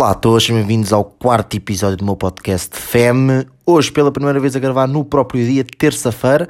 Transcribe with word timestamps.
Olá 0.00 0.12
a 0.12 0.14
todos, 0.14 0.48
bem-vindos 0.48 0.94
ao 0.94 1.04
quarto 1.04 1.58
episódio 1.58 1.98
do 1.98 2.06
meu 2.06 2.16
podcast 2.16 2.74
FEM. 2.74 3.44
Hoje, 3.66 3.92
pela 3.92 4.10
primeira 4.10 4.40
vez, 4.40 4.56
a 4.56 4.58
gravar 4.58 4.86
no 4.86 5.04
próprio 5.04 5.46
dia, 5.46 5.62
terça-feira. 5.62 6.48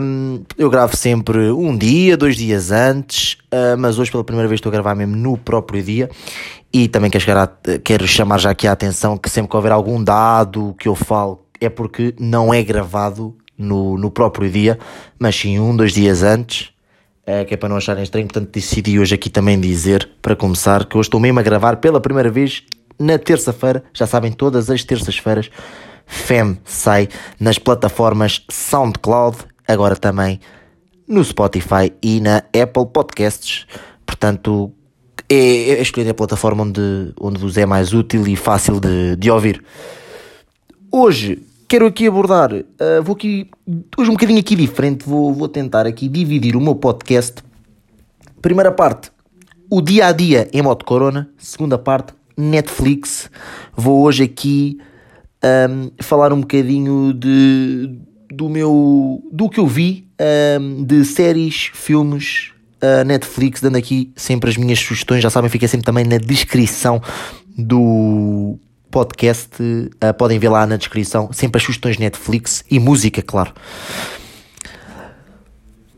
Um, 0.00 0.42
eu 0.56 0.70
gravo 0.70 0.96
sempre 0.96 1.50
um 1.50 1.76
dia, 1.76 2.16
dois 2.16 2.38
dias 2.38 2.70
antes, 2.70 3.34
uh, 3.52 3.76
mas 3.76 3.98
hoje, 3.98 4.10
pela 4.10 4.24
primeira 4.24 4.48
vez, 4.48 4.60
estou 4.60 4.70
a 4.70 4.72
gravar 4.72 4.94
mesmo 4.94 5.14
no 5.14 5.36
próprio 5.36 5.82
dia. 5.82 6.08
E 6.72 6.88
também 6.88 7.10
quero, 7.10 7.22
chegar 7.22 7.42
a, 7.42 7.78
quero 7.80 8.08
chamar 8.08 8.38
já 8.38 8.48
aqui 8.48 8.66
a 8.66 8.72
atenção 8.72 9.18
que 9.18 9.28
sempre 9.28 9.50
que 9.50 9.56
houver 9.56 9.70
algum 9.70 10.02
dado 10.02 10.74
que 10.78 10.88
eu 10.88 10.94
falo, 10.94 11.44
é 11.60 11.68
porque 11.68 12.14
não 12.18 12.54
é 12.54 12.62
gravado 12.62 13.36
no, 13.58 13.98
no 13.98 14.10
próprio 14.10 14.50
dia, 14.50 14.78
mas 15.18 15.36
sim 15.36 15.58
um, 15.58 15.76
dois 15.76 15.92
dias 15.92 16.22
antes 16.22 16.70
é, 17.28 17.44
que 17.44 17.52
é 17.52 17.56
para 17.58 17.68
não 17.68 17.76
acharem 17.76 18.02
estranho. 18.02 18.26
Portanto, 18.26 18.50
decidi 18.50 18.98
hoje 18.98 19.14
aqui 19.14 19.28
também 19.28 19.60
dizer, 19.60 20.08
para 20.22 20.34
começar, 20.34 20.86
que 20.86 20.96
hoje 20.96 21.08
estou 21.08 21.20
mesmo 21.20 21.38
a 21.38 21.42
gravar 21.42 21.76
pela 21.76 22.00
primeira 22.00 22.30
vez 22.30 22.62
na 22.98 23.18
terça-feira. 23.18 23.84
Já 23.92 24.06
sabem, 24.06 24.32
todas 24.32 24.70
as 24.70 24.82
terças-feiras, 24.82 25.50
FEM 26.06 26.58
sai 26.64 27.06
nas 27.38 27.58
plataformas 27.58 28.46
SoundCloud, 28.50 29.36
agora 29.66 29.94
também 29.94 30.40
no 31.06 31.22
Spotify 31.22 31.92
e 32.02 32.18
na 32.18 32.38
Apple 32.38 32.86
Podcasts. 32.90 33.66
Portanto, 34.06 34.72
é, 35.28 35.36
é 35.36 35.82
escolher 35.82 36.08
a 36.08 36.14
plataforma 36.14 36.62
onde, 36.62 37.12
onde 37.20 37.38
vos 37.38 37.58
é 37.58 37.66
mais 37.66 37.92
útil 37.92 38.26
e 38.26 38.36
fácil 38.36 38.80
de, 38.80 39.16
de 39.16 39.30
ouvir. 39.30 39.62
Hoje 40.90 41.42
quero 41.68 41.86
aqui 41.86 42.06
abordar, 42.06 42.52
uh, 42.54 43.02
vou 43.04 43.14
aqui, 43.14 43.50
hoje 43.96 44.08
um 44.08 44.14
bocadinho 44.14 44.40
aqui 44.40 44.56
diferente, 44.56 45.04
vou, 45.06 45.34
vou 45.34 45.48
tentar 45.48 45.86
aqui 45.86 46.08
dividir 46.08 46.56
o 46.56 46.60
meu 46.60 46.74
podcast. 46.74 47.44
Primeira 48.40 48.72
parte, 48.72 49.12
o 49.70 49.82
dia 49.82 50.06
a 50.06 50.12
dia 50.12 50.48
em 50.50 50.62
modo 50.62 50.84
corona. 50.84 51.28
Segunda 51.36 51.76
parte, 51.76 52.14
Netflix. 52.36 53.30
Vou 53.76 54.02
hoje 54.02 54.24
aqui 54.24 54.78
um, 55.44 55.90
falar 56.02 56.32
um 56.32 56.40
bocadinho 56.40 57.12
de, 57.12 57.98
do 58.30 58.48
meu, 58.48 59.22
do 59.30 59.50
que 59.50 59.60
eu 59.60 59.66
vi 59.66 60.08
um, 60.58 60.82
de 60.84 61.04
séries, 61.04 61.70
filmes, 61.74 62.52
uh, 62.82 63.04
Netflix, 63.04 63.60
dando 63.60 63.76
aqui 63.76 64.10
sempre 64.16 64.48
as 64.48 64.56
minhas 64.56 64.78
sugestões. 64.78 65.22
Já 65.22 65.28
sabem, 65.28 65.50
fica 65.50 65.68
sempre 65.68 65.84
também 65.84 66.04
na 66.04 66.16
descrição 66.16 67.02
do 67.58 68.58
podcast, 68.90 69.62
uh, 69.62 70.14
podem 70.14 70.38
ver 70.38 70.48
lá 70.48 70.66
na 70.66 70.76
descrição, 70.76 71.30
sempre 71.32 71.58
as 71.58 71.62
sugestões 71.62 71.98
Netflix 71.98 72.64
e 72.70 72.78
música, 72.78 73.22
claro. 73.22 73.52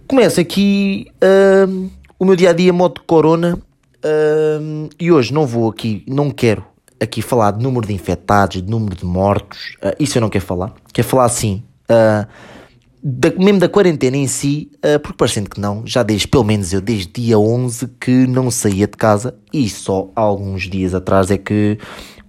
Começa 0.06 0.40
aqui 0.40 1.06
uh, 1.22 1.90
o 2.18 2.24
meu 2.24 2.34
dia 2.34 2.50
a 2.50 2.52
dia 2.52 2.72
modo 2.72 3.00
corona 3.06 3.56
uh, 3.56 4.88
e 4.98 5.12
hoje 5.12 5.32
não 5.32 5.46
vou 5.46 5.70
aqui, 5.70 6.04
não 6.06 6.30
quero 6.30 6.64
aqui 7.00 7.22
falar 7.22 7.52
de 7.52 7.62
número 7.62 7.86
de 7.86 7.94
infectados, 7.94 8.60
de 8.60 8.70
número 8.70 8.94
de 8.94 9.06
mortos, 9.06 9.76
isso 9.98 10.18
eu 10.18 10.20
não 10.20 10.28
quero 10.28 10.44
falar. 10.44 10.74
Quero 10.92 11.08
falar 11.08 11.24
assim, 11.24 11.62
da, 11.88 13.30
mesmo 13.38 13.58
da 13.58 13.70
quarentena 13.70 14.18
em 14.18 14.26
si, 14.26 14.70
porque 15.02 15.16
parecendo 15.16 15.48
que 15.48 15.58
não, 15.58 15.82
já 15.86 16.02
desde, 16.02 16.28
pelo 16.28 16.44
menos 16.44 16.74
eu, 16.74 16.80
desde 16.82 17.06
dia 17.06 17.38
11 17.38 17.88
que 17.98 18.26
não 18.26 18.50
saía 18.50 18.86
de 18.86 18.98
casa 18.98 19.34
e 19.50 19.66
só 19.70 20.10
há 20.14 20.20
alguns 20.20 20.68
dias 20.68 20.92
atrás 20.94 21.30
é 21.30 21.38
que 21.38 21.78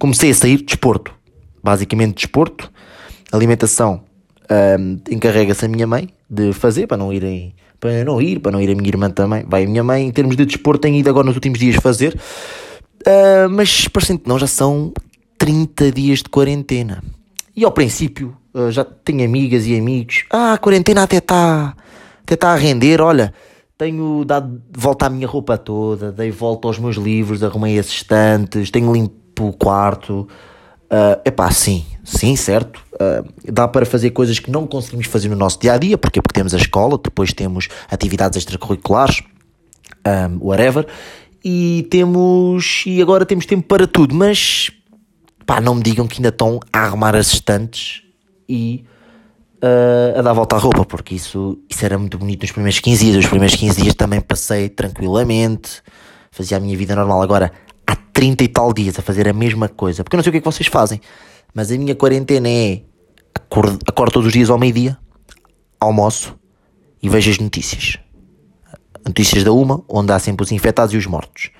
comecei 0.02 0.30
a 0.30 0.34
sair 0.34 0.60
desporto. 0.60 1.14
Basicamente 1.62 2.16
desporto, 2.16 2.68
alimentação 3.30 4.02
um, 4.50 4.98
encarrega-se 5.08 5.64
a 5.64 5.68
minha 5.68 5.86
mãe 5.86 6.08
de 6.28 6.52
fazer 6.52 6.88
para 6.88 6.96
não 6.96 7.12
irem 7.12 7.54
para 7.78 8.04
não 8.04 8.20
ir, 8.20 8.40
para 8.40 8.50
não 8.50 8.60
ir 8.60 8.68
a 8.70 8.74
minha 8.74 8.88
irmã 8.88 9.08
também. 9.10 9.44
Vai 9.46 9.62
a 9.62 9.68
minha 9.68 9.84
mãe, 9.84 10.04
em 10.04 10.10
termos 10.10 10.36
de 10.36 10.44
desporto, 10.44 10.80
tem 10.80 10.98
ido 10.98 11.08
agora 11.08 11.26
nos 11.26 11.36
últimos 11.36 11.60
dias 11.60 11.76
fazer. 11.76 12.20
Uh, 13.06 13.48
mas 13.50 13.86
parecendo 13.86 14.20
que 14.20 14.28
não, 14.28 14.38
já 14.40 14.46
são 14.48 14.92
30 15.38 15.92
dias 15.92 16.18
de 16.18 16.28
quarentena. 16.28 17.02
E 17.54 17.64
ao 17.64 17.70
princípio, 17.70 18.36
uh, 18.54 18.72
já 18.72 18.84
tenho 18.84 19.24
amigas 19.24 19.66
e 19.66 19.76
amigos. 19.76 20.24
Ah, 20.30 20.54
a 20.54 20.58
quarentena 20.58 21.04
até 21.04 21.18
está 21.18 21.76
até 22.22 22.34
tá 22.34 22.50
a 22.50 22.56
render, 22.56 23.00
olha. 23.00 23.32
Tenho 23.78 24.24
dado 24.24 24.62
volta 24.76 25.06
à 25.06 25.10
minha 25.10 25.26
roupa 25.26 25.58
toda, 25.58 26.12
dei 26.12 26.30
volta 26.30 26.68
aos 26.68 26.78
meus 26.78 26.96
livros, 26.96 27.42
arrumei 27.42 27.78
as 27.78 27.86
estantes, 27.86 28.70
tenho 28.70 28.92
limpo 28.92 29.21
o 29.40 29.52
quarto. 29.52 30.28
Uh, 30.92 31.16
epá, 31.24 31.50
sim, 31.50 31.84
sim, 32.04 32.36
certo. 32.36 32.80
Uh, 32.94 33.26
dá 33.50 33.66
para 33.66 33.86
fazer 33.86 34.10
coisas 34.10 34.38
que 34.38 34.50
não 34.50 34.66
conseguimos 34.66 35.06
fazer 35.06 35.28
no 35.28 35.36
nosso 35.36 35.58
dia 35.58 35.72
a 35.72 35.78
dia, 35.78 35.96
porque, 35.96 36.20
porque 36.20 36.38
temos 36.38 36.52
a 36.52 36.58
escola, 36.58 36.98
depois 37.02 37.32
temos 37.32 37.68
atividades 37.90 38.36
extracurriculares, 38.36 39.22
um, 40.06 40.46
whatever, 40.46 40.86
e 41.44 41.86
temos. 41.90 42.84
E 42.86 43.00
agora 43.00 43.24
temos 43.24 43.46
tempo 43.46 43.66
para 43.66 43.86
tudo, 43.86 44.14
mas 44.14 44.70
pá, 45.46 45.60
não 45.60 45.74
me 45.76 45.82
digam 45.82 46.06
que 46.06 46.18
ainda 46.18 46.28
estão 46.28 46.60
a 46.72 46.80
arrumar 46.80 47.16
as 47.16 47.32
estantes 47.32 48.02
e 48.48 48.84
uh, 49.62 50.18
a 50.18 50.22
dar 50.22 50.32
volta 50.32 50.56
à 50.56 50.58
roupa, 50.58 50.84
porque 50.84 51.14
isso, 51.14 51.58
isso 51.70 51.84
era 51.84 51.96
muito 51.96 52.18
bonito 52.18 52.42
nos 52.42 52.52
primeiros 52.52 52.80
15 52.80 53.04
dias. 53.04 53.16
Os 53.24 53.30
primeiros 53.30 53.56
15 53.56 53.82
dias 53.82 53.94
também 53.94 54.20
passei 54.20 54.68
tranquilamente, 54.68 55.82
fazia 56.30 56.56
a 56.56 56.60
minha 56.60 56.76
vida 56.76 56.94
normal. 56.94 57.22
Agora, 57.22 57.52
há 57.92 57.96
30 58.12 58.44
e 58.44 58.48
tal 58.48 58.72
dias 58.72 58.98
a 58.98 59.02
fazer 59.02 59.28
a 59.28 59.32
mesma 59.32 59.68
coisa, 59.68 60.02
porque 60.02 60.16
eu 60.16 60.18
não 60.18 60.24
sei 60.24 60.30
o 60.30 60.32
que 60.32 60.38
é 60.38 60.40
que 60.40 60.46
vocês 60.46 60.66
fazem, 60.66 61.00
mas 61.54 61.70
a 61.70 61.76
minha 61.76 61.94
quarentena 61.94 62.48
é 62.48 62.82
acordo, 63.34 63.78
acordo 63.86 64.12
todos 64.12 64.26
os 64.26 64.32
dias 64.32 64.48
ao 64.48 64.58
meio-dia, 64.58 64.96
almoço 65.78 66.36
e 67.02 67.08
vejo 67.08 67.30
as 67.30 67.38
notícias. 67.38 67.98
Notícias 69.06 69.44
da 69.44 69.52
uma, 69.52 69.82
onde 69.88 70.12
há 70.12 70.18
sempre 70.18 70.44
os 70.44 70.52
infectados 70.52 70.94
e 70.94 70.96
os 70.96 71.06
mortos. 71.06 71.50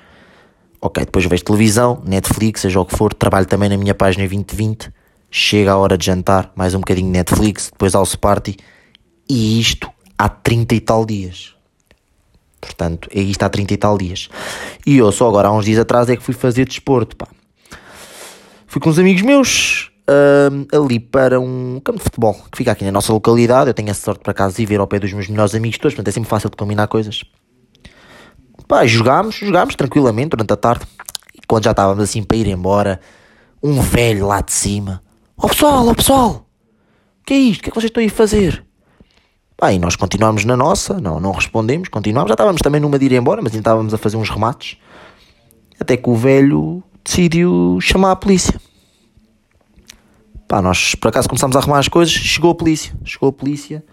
Ok, 0.80 1.04
depois 1.04 1.24
vejo 1.26 1.44
televisão, 1.44 2.02
Netflix, 2.06 2.62
seja 2.62 2.80
o 2.80 2.84
que 2.84 2.96
for, 2.96 3.12
trabalho 3.12 3.46
também 3.46 3.68
na 3.68 3.76
minha 3.76 3.94
página 3.94 4.26
2020, 4.26 4.90
chega 5.30 5.72
a 5.72 5.76
hora 5.76 5.98
de 5.98 6.06
jantar, 6.06 6.50
mais 6.56 6.74
um 6.74 6.78
bocadinho 6.78 7.10
Netflix, 7.10 7.70
depois 7.70 7.92
House 7.92 8.16
Party, 8.16 8.56
e 9.28 9.60
isto 9.60 9.90
há 10.16 10.28
30 10.28 10.74
e 10.74 10.80
tal 10.80 11.04
dias. 11.04 11.54
Portanto, 12.62 13.08
isto 13.12 13.42
há 13.42 13.48
30 13.48 13.74
e 13.74 13.76
tal 13.76 13.98
dias. 13.98 14.28
E 14.86 14.96
eu 14.96 15.10
só 15.10 15.28
agora, 15.28 15.48
há 15.48 15.52
uns 15.52 15.64
dias 15.64 15.80
atrás, 15.80 16.08
é 16.08 16.16
que 16.16 16.22
fui 16.22 16.32
fazer 16.32 16.64
desporto, 16.64 17.16
pá. 17.16 17.26
Fui 18.68 18.80
com 18.80 18.88
uns 18.88 19.00
amigos 19.00 19.22
meus 19.22 19.90
uh, 20.08 20.80
ali 20.80 21.00
para 21.00 21.40
um 21.40 21.80
campo 21.84 21.98
de 21.98 22.04
futebol 22.04 22.34
que 22.50 22.56
fica 22.56 22.70
aqui 22.70 22.84
na 22.84 22.92
nossa 22.92 23.12
localidade. 23.12 23.68
Eu 23.68 23.74
tenho 23.74 23.90
a 23.90 23.94
sorte 23.94 24.22
para 24.22 24.32
casa 24.32 24.56
de 24.56 24.64
ver 24.64 24.78
ao 24.78 24.86
pé 24.86 25.00
dos 25.00 25.12
meus 25.12 25.28
melhores 25.28 25.54
amigos 25.56 25.76
todos, 25.76 25.94
portanto 25.94 26.08
é 26.08 26.12
sempre 26.12 26.30
fácil 26.30 26.48
de 26.48 26.56
combinar 26.56 26.86
coisas. 26.86 27.24
Pá, 28.68 28.86
jogámos, 28.86 29.34
jogámos 29.34 29.74
tranquilamente 29.74 30.30
durante 30.30 30.52
a 30.52 30.56
tarde. 30.56 30.86
E 31.34 31.40
quando 31.46 31.64
já 31.64 31.72
estávamos 31.72 32.02
assim 32.02 32.22
para 32.22 32.36
ir 32.36 32.46
embora, 32.46 33.00
um 33.60 33.80
velho 33.80 34.26
lá 34.28 34.40
de 34.40 34.52
cima: 34.52 35.02
Ó 35.36 35.46
oh, 35.46 35.48
pessoal, 35.48 35.86
ó 35.86 35.90
oh, 35.90 35.94
pessoal, 35.94 36.30
o 37.20 37.24
que 37.26 37.34
é 37.34 37.38
isto? 37.38 37.60
O 37.60 37.62
que 37.64 37.68
é 37.68 37.72
que 37.72 37.80
vocês 37.80 37.90
estão 37.90 38.00
aí 38.00 38.08
a 38.08 38.12
fazer? 38.12 38.64
E 39.70 39.78
nós 39.78 39.94
continuámos 39.94 40.44
na 40.44 40.56
nossa, 40.56 41.00
não, 41.00 41.20
não 41.20 41.30
respondemos, 41.30 41.88
continuámos. 41.88 42.30
Já 42.30 42.34
estávamos 42.34 42.60
também 42.60 42.80
numa 42.80 42.98
de 42.98 43.04
ir 43.04 43.12
embora, 43.12 43.40
mas 43.40 43.52
ainda 43.52 43.60
estávamos 43.60 43.94
a 43.94 43.98
fazer 43.98 44.16
uns 44.16 44.28
remates. 44.28 44.76
Até 45.78 45.96
que 45.96 46.10
o 46.10 46.16
velho 46.16 46.82
decidiu 47.04 47.78
chamar 47.80 48.10
a 48.10 48.16
polícia. 48.16 48.60
Pá, 50.48 50.60
nós 50.60 50.96
por 50.96 51.08
acaso 51.08 51.28
começámos 51.28 51.54
a 51.54 51.60
arrumar 51.60 51.78
as 51.78 51.88
coisas, 51.88 52.12
chegou 52.12 52.50
a 52.50 52.54
polícia. 52.54 52.92
Chegou 53.04 53.28
a 53.28 53.32
polícia 53.32 53.84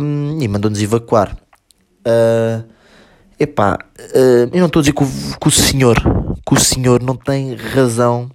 um, 0.00 0.38
e 0.40 0.48
mandou-nos 0.48 0.80
evacuar. 0.80 1.36
Uh, 2.00 2.66
epá, 3.38 3.78
uh, 3.98 4.50
eu 4.52 4.58
não 4.58 4.66
estou 4.66 4.80
a 4.80 4.82
dizer 4.82 4.94
que 4.94 5.04
o, 5.04 5.06
que 5.38 5.48
o 5.48 5.50
senhor, 5.50 5.96
que 6.46 6.54
o 6.54 6.58
senhor 6.58 7.02
não 7.02 7.14
tem 7.14 7.54
razão. 7.54 8.30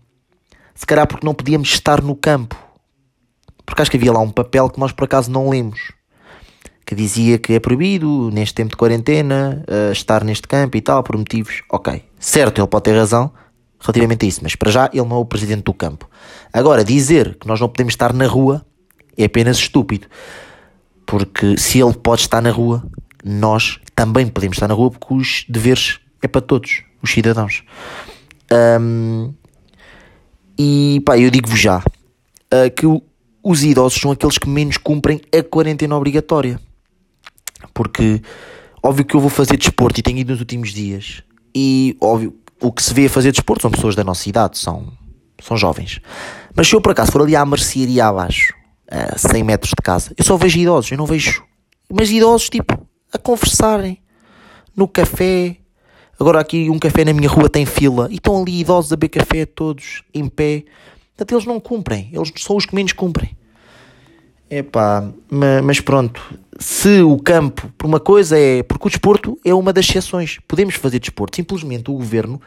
Se 0.76 0.86
calhar 0.86 1.08
porque 1.08 1.26
não 1.26 1.34
podíamos 1.34 1.70
estar 1.70 2.02
no 2.02 2.16
campo 2.16 2.63
porque 3.66 3.82
acho 3.82 3.92
que 3.92 3.98
havia 3.98 4.12
lá 4.12 4.20
um 4.20 4.32
papel 4.32 4.70
que 4.70 4.80
nós 4.80 4.92
por 4.92 5.06
acaso 5.06 5.32
não 5.32 5.50
lemos. 5.50 5.92
Que 6.86 6.96
dizia 6.96 7.38
que 7.38 7.54
é 7.54 7.60
proibido, 7.60 8.30
neste 8.32 8.56
tempo 8.56 8.72
de 8.72 8.76
quarentena, 8.76 9.64
uh, 9.68 9.92
estar 9.92 10.24
neste 10.24 10.48
campo 10.48 10.76
e 10.76 10.82
tal, 10.82 11.02
por 11.02 11.18
motivos. 11.18 11.62
Ok, 11.72 12.04
certo, 12.20 12.60
ele 12.60 12.68
pode 12.68 12.84
ter 12.84 12.98
razão 12.98 13.32
relativamente 13.80 14.26
a 14.26 14.30
isso, 14.30 14.40
mas 14.44 14.56
para 14.56 14.72
já 14.72 14.90
ele 14.94 15.06
não 15.06 15.18
é 15.18 15.20
o 15.20 15.26
presidente 15.26 15.64
do 15.64 15.74
campo. 15.74 16.10
Agora, 16.52 16.84
dizer 16.84 17.38
que 17.38 17.48
nós 17.48 17.60
não 17.60 17.68
podemos 17.68 17.94
estar 17.94 18.14
na 18.14 18.28
rua 18.28 18.66
é 19.18 19.26
apenas 19.26 19.58
estúpido. 19.58 20.08
Porque 21.06 21.58
se 21.58 21.80
ele 21.80 21.94
pode 21.94 22.22
estar 22.22 22.42
na 22.42 22.50
rua, 22.50 22.84
nós 23.24 23.80
também 23.96 24.28
podemos 24.28 24.56
estar 24.56 24.68
na 24.68 24.74
rua 24.74 24.92
porque 24.92 25.14
os 25.14 25.46
deveres 25.50 26.00
é 26.22 26.28
para 26.28 26.42
todos, 26.42 26.84
os 27.02 27.12
cidadãos. 27.12 27.64
Um, 28.80 29.34
e 30.58 31.02
pá, 31.06 31.18
eu 31.18 31.30
digo-vos 31.30 31.60
já 31.60 31.80
uh, 31.80 32.72
que 32.76 32.86
o, 32.86 33.02
os 33.44 33.64
idosos 33.64 34.00
são 34.00 34.12
aqueles 34.12 34.38
que 34.38 34.48
menos 34.48 34.78
cumprem 34.78 35.20
a 35.38 35.44
quarentena 35.44 35.96
obrigatória. 35.96 36.60
Porque, 37.74 38.22
óbvio 38.82 39.06
que 39.06 39.16
eu 39.16 39.20
vou 39.20 39.30
fazer 39.30 39.58
desporto 39.58 40.00
e 40.00 40.04
tenho 40.04 40.20
ido 40.20 40.32
nos 40.32 40.40
últimos 40.40 40.70
dias. 40.70 41.22
E, 41.54 41.98
óbvio, 42.00 42.36
o 42.62 42.72
que 42.72 42.82
se 42.82 42.94
vê 42.94 43.08
a 43.08 43.10
fazer 43.10 43.32
desporto 43.32 43.64
são 43.64 43.72
pessoas 43.72 43.96
da 43.96 44.04
nossa 44.04 44.28
idade, 44.30 44.58
são, 44.58 44.88
são 45.42 45.58
jovens. 45.58 46.00
Mas 46.56 46.68
se 46.68 46.76
eu 46.76 46.82
por 46.82 46.92
acaso 46.92 47.12
for 47.12 47.22
ali 47.22 47.36
à 47.36 47.46
mercearia 47.46 48.06
abaixo, 48.06 48.54
a 48.90 49.18
100 49.18 49.44
metros 49.44 49.70
de 49.70 49.84
casa, 49.84 50.14
eu 50.18 50.24
só 50.24 50.38
vejo 50.38 50.58
idosos, 50.58 50.92
eu 50.92 50.98
não 50.98 51.06
vejo. 51.06 51.44
Mas 51.92 52.10
idosos, 52.10 52.50
tipo, 52.50 52.88
a 53.12 53.18
conversarem 53.18 54.02
no 54.76 54.88
café, 54.88 55.58
Agora 56.20 56.40
aqui 56.40 56.70
um 56.70 56.78
café 56.78 57.04
na 57.04 57.12
minha 57.12 57.28
rua 57.28 57.50
tem 57.50 57.66
fila 57.66 58.08
e 58.10 58.16
estão 58.16 58.42
ali 58.42 58.60
idosos 58.60 58.94
a 58.94 58.96
beber 58.96 59.20
café 59.20 59.46
todos 59.46 60.04
em 60.14 60.28
pé. 60.30 60.64
Portanto, 61.16 61.36
eles 61.36 61.46
não 61.46 61.60
cumprem, 61.60 62.10
eles 62.12 62.32
são 62.38 62.56
os 62.56 62.66
que 62.66 62.74
menos 62.74 62.94
cumprem. 62.94 63.38
Epá, 64.50 65.10
mas 65.64 65.80
pronto, 65.80 66.22
se 66.60 67.02
o 67.02 67.18
campo, 67.18 67.72
por 67.78 67.88
uma 67.88 68.00
coisa 68.00 68.38
é, 68.38 68.62
porque 68.62 68.88
o 68.88 68.90
desporto 68.90 69.40
é 69.44 69.54
uma 69.54 69.74
das 69.74 69.90
exceções, 69.90 70.40
podemos 70.48 70.76
fazer 70.76 71.00
desporto, 71.00 71.36
simplesmente 71.36 71.90
o 71.90 71.94
governo 71.94 72.40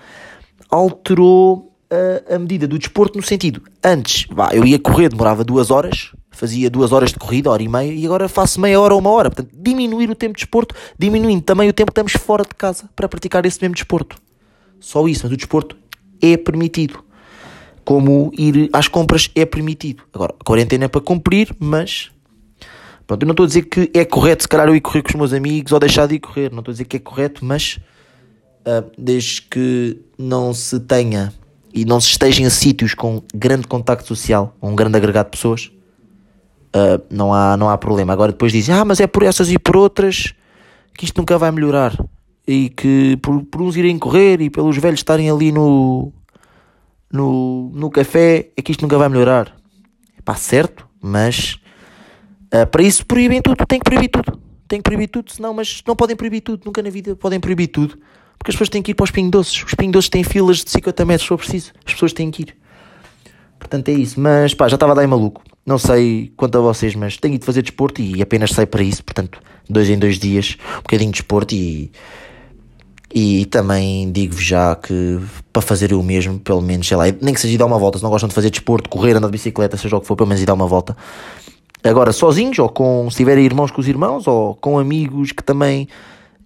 alterou 0.71 1.73
a, 1.91 2.35
a 2.35 2.39
medida 2.39 2.67
do 2.67 2.79
desporto 2.79 3.19
no 3.19 3.25
sentido, 3.25 3.63
antes, 3.83 4.27
vá, 4.31 4.51
eu 4.53 4.65
ia 4.65 4.79
correr, 4.79 5.09
demorava 5.09 5.43
duas 5.43 5.71
horas, 5.71 6.13
fazia 6.31 6.69
duas 6.71 6.93
horas 6.93 7.11
de 7.11 7.19
corrida, 7.19 7.51
hora 7.51 7.63
e 7.63 7.69
meia, 7.69 7.93
e 7.93 8.05
agora 8.05 8.29
faço 8.29 8.61
meia 8.61 8.81
hora 8.81 8.95
ou 8.95 9.01
uma 9.01 9.11
hora, 9.11 9.31
portanto, 9.31 9.51
diminuir 9.53 10.11
o 10.11 10.15
tempo 10.15 10.35
de 10.35 10.45
desporto, 10.45 10.75
diminuindo 10.99 11.43
também 11.43 11.69
o 11.69 11.73
tempo 11.73 11.91
que 11.91 12.01
estamos 12.01 12.13
fora 12.13 12.45
de 12.45 12.55
casa 12.55 12.89
para 12.95 13.09
praticar 13.09 13.45
esse 13.47 13.61
mesmo 13.61 13.75
desporto. 13.75 14.17
Só 14.79 15.09
isso, 15.09 15.23
mas 15.25 15.33
o 15.33 15.37
desporto 15.37 15.77
é 16.21 16.37
permitido 16.37 17.03
como 17.87 18.33
ir 18.37 18.69
às 18.73 18.89
compras 18.89 19.31
é 19.33 19.47
permitido. 19.47 20.03
Agora, 20.13 20.35
a 20.39 20.45
quarentena 20.45 20.87
é 20.87 20.89
para 20.89 21.01
cumprir, 21.01 21.55
mas. 21.59 22.11
Pronto, 23.07 23.23
eu 23.23 23.27
não 23.27 23.33
estou 23.33 23.45
a 23.45 23.47
dizer 23.47 23.63
que 23.63 23.89
é 23.95 24.05
correto, 24.05 24.43
se 24.43 24.49
calhar, 24.49 24.67
eu 24.67 24.75
ir 24.75 24.81
correr 24.81 25.03
com 25.03 25.11
os 25.11 25.15
meus 25.15 25.33
amigos 25.33 25.71
ou 25.71 25.79
deixar 25.79 26.09
de 26.09 26.17
ir 26.17 26.19
correr. 26.19 26.51
Não 26.51 26.59
estou 26.59 26.73
a 26.73 26.75
dizer 26.75 26.85
que 26.85 26.97
é 26.97 27.01
correto, 27.01 27.45
mas. 27.45 27.79
Uh, 28.63 28.91
desde 28.99 29.43
que 29.43 30.01
não 30.19 30.53
se 30.53 30.81
tenha 30.81 31.33
e 31.73 31.85
não 31.85 32.01
se 32.01 32.09
esteja 32.09 32.43
em 32.43 32.51
sítios 32.51 32.93
com 32.95 33.23
grande 33.33 33.69
contacto 33.69 34.09
social, 34.09 34.57
um 34.61 34.75
grande 34.75 34.97
agregado 34.97 35.27
de 35.27 35.37
pessoas, 35.37 35.71
uh, 36.75 37.01
não, 37.09 37.33
há, 37.33 37.57
não 37.57 37.71
há 37.71 37.79
problema. 37.79 38.13
Agora 38.13 38.33
depois 38.33 38.51
dizem, 38.51 38.75
ah, 38.75 38.85
mas 38.85 38.99
é 38.99 39.07
por 39.07 39.23
essas 39.23 39.49
e 39.49 39.61
por 39.61 39.77
outras 39.77 40.35
que 40.99 41.05
isto 41.05 41.17
nunca 41.17 41.39
vai 41.39 41.53
melhorar. 41.53 41.97
E 42.45 42.69
que 42.71 43.17
por, 43.19 43.45
por 43.45 43.63
uns 43.63 43.77
irem 43.77 43.97
correr 43.97 44.41
e 44.41 44.51
pelos 44.51 44.77
velhos 44.77 44.99
estarem 44.99 45.31
ali 45.31 45.53
no, 45.53 46.13
no, 47.13 47.71
no 47.75 47.91
café, 47.91 48.51
é 48.57 48.63
que 48.63 48.73
isto 48.73 48.83
nunca 48.83 48.99
vai 48.99 49.09
melhorar. 49.09 49.55
Pá, 50.25 50.35
certo, 50.35 50.87
mas 51.01 51.59
uh, 52.53 52.67
para 52.67 52.83
isso 52.83 53.07
proíbem 53.07 53.41
tudo, 53.41 53.65
tem 53.67 53.79
que 53.79 53.85
proibir 53.85 54.09
tudo. 54.09 54.41
Tem 54.69 54.81
que 54.81 54.83
proibir 54.83 55.09
tudo, 55.09 55.31
senão, 55.31 55.55
mas 55.55 55.83
não 55.87 55.95
podem 55.95 56.17
proibir 56.17 56.41
tudo, 56.41 56.63
nunca 56.67 56.83
na 56.83 56.91
vida 56.91 57.15
podem 57.15 57.39
proibir 57.39 57.69
tudo. 57.69 57.97
Porque 58.37 58.51
as 58.51 58.55
pessoas 58.55 58.69
têm 58.69 58.83
que 58.83 58.91
ir 58.91 58.95
para 58.95 59.05
os 59.05 59.11
pinhos 59.11 59.31
doces. 59.31 59.65
Os 59.65 59.75
pinhos 59.75 59.93
doces 59.93 60.11
têm 60.11 60.25
filas 60.25 60.59
de 60.59 60.71
50 60.71 61.05
metros 61.05 61.23
se 61.23 61.29
for 61.29 61.39
preciso. 61.39 61.73
As 61.85 61.95
pessoas 61.95 62.13
têm 62.13 62.31
que 62.31 62.43
ir. 62.43 62.57
Portanto 63.59 63.89
é 63.89 63.93
isso. 63.93 64.21
Mas 64.21 64.55
pá, 64.55 64.69
já 64.69 64.75
estava 64.75 64.93
a 64.93 64.95
dar 64.95 65.07
maluco. 65.07 65.43
Não 65.65 65.79
sei 65.79 66.33
quanto 66.37 66.59
a 66.59 66.61
vocês, 66.61 66.95
mas 66.95 67.17
tenho 67.17 67.35
ido 67.35 67.45
fazer 67.45 67.63
desporto 67.63 68.01
e 68.01 68.21
apenas 68.23 68.51
sei 68.51 68.67
para 68.67 68.83
isso. 68.83 69.03
Portanto, 69.03 69.41
dois 69.69 69.89
em 69.89 69.99
dois 69.99 70.19
dias, 70.19 70.57
um 70.75 70.83
bocadinho 70.83 71.11
de 71.11 71.19
desporto 71.19 71.55
e 71.55 71.91
e 73.19 73.47
também 73.47 74.13
digo-vos 74.13 74.45
já 74.45 74.77
que 74.77 75.19
para 75.51 75.63
fazer 75.63 75.95
o 75.95 76.03
mesmo, 76.03 76.39
pelo 76.39 76.61
menos, 76.61 76.87
sei 76.87 76.99
lá, 76.99 77.05
nem 77.23 77.33
que 77.33 77.41
seja 77.41 77.55
ir 77.55 77.57
dar 77.57 77.65
uma 77.65 77.79
volta, 77.79 77.97
se 77.97 78.05
não 78.05 78.11
gostam 78.11 78.29
de 78.29 78.35
fazer 78.35 78.51
desporto, 78.51 78.91
correr, 78.91 79.17
andar 79.17 79.29
de 79.29 79.33
bicicleta, 79.33 79.75
seja 79.79 79.97
o 79.97 80.03
que 80.03 80.07
for, 80.07 80.17
pelo 80.17 80.29
menos 80.29 80.43
ir 80.43 80.45
dar 80.45 80.53
uma 80.53 80.67
volta. 80.67 80.95
Agora, 81.83 82.13
sozinhos, 82.13 82.59
ou 82.59 82.69
com, 82.69 83.09
se 83.11 83.17
tiverem 83.17 83.43
irmãos 83.43 83.71
com 83.71 83.81
os 83.81 83.89
irmãos, 83.89 84.27
ou 84.27 84.55
com 84.57 84.79
amigos 84.79 85.33
que 85.33 85.43
também 85.43 85.89